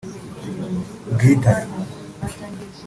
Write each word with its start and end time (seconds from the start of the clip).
Bwitare 1.15 1.53